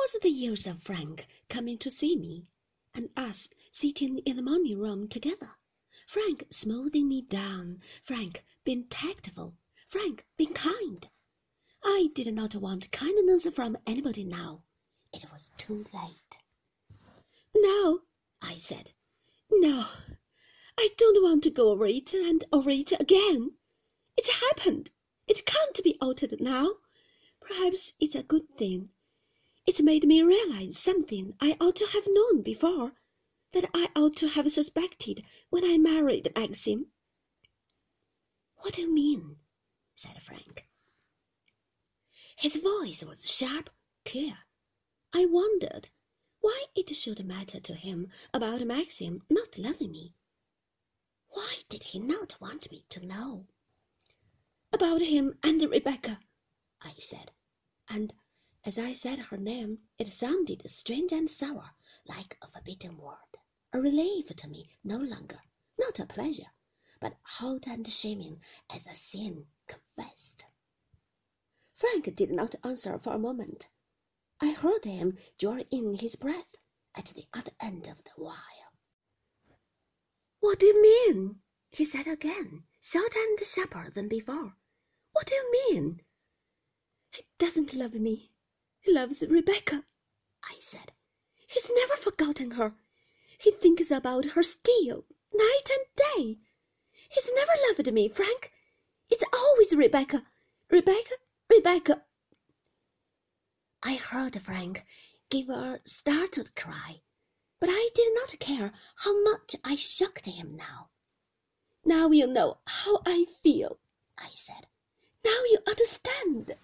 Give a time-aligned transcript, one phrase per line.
[0.00, 2.46] was the use of Frank coming to see me,
[2.94, 5.50] and us sitting in the morning room together?
[6.06, 9.56] Frank smoothing me down, Frank being tactful,
[9.88, 11.08] Frank being kind.
[11.84, 14.64] I did not want kindness from anybody now.
[15.12, 16.38] It was too late.
[17.54, 18.02] No,
[18.42, 18.90] I said.
[19.50, 19.86] No,
[20.76, 23.52] I don't want to go over it and over it again.
[24.16, 24.90] It happened.
[25.28, 26.78] It can't be altered now.
[27.40, 28.90] Perhaps it's a good thing.
[29.66, 32.92] It's made me realize something I ought to have known before,
[33.52, 36.92] that I ought to have suspected when I married Maxim.
[38.56, 39.38] What do you mean?
[39.94, 40.68] said Frank.
[42.36, 43.70] His voice was sharp,
[44.04, 44.38] clear.
[45.12, 45.88] I wondered
[46.40, 50.14] why it should matter to him about Maxim not loving me.
[51.28, 53.46] Why did he not want me to know?
[54.72, 56.20] About him and Rebecca,
[56.82, 57.32] I said,
[57.88, 58.12] and
[58.66, 61.74] as I said her name, it sounded strange and sour,
[62.06, 63.38] like a forbidden word,
[63.72, 65.42] a relief to me no longer,
[65.78, 66.50] not a pleasure,
[66.98, 68.40] but hot and shaming
[68.70, 70.46] as a sin confessed.
[71.76, 73.68] Frank did not answer for a moment.
[74.40, 76.56] I heard him draw in his breath
[76.94, 78.70] at the other end of the wire.
[80.40, 81.42] What do you mean?
[81.70, 84.56] he said again, short and sharper than before.
[85.12, 86.00] What do you mean?
[87.10, 88.33] He doesn't love me.
[88.84, 89.82] He loves Rebecca,
[90.42, 90.92] I said.
[91.46, 92.74] He's never forgotten her.
[93.38, 96.38] He thinks about her still, night and day.
[97.08, 98.52] He's never loved me, Frank.
[99.08, 100.26] It's always Rebecca,
[100.70, 101.14] Rebecca,
[101.48, 102.04] Rebecca.
[103.82, 104.84] I heard Frank
[105.30, 107.00] give a startled cry,
[107.60, 110.90] but I did not care how much I shocked him now.
[111.86, 113.78] Now you know how I feel,
[114.18, 114.66] I said.
[115.24, 116.54] Now you understand.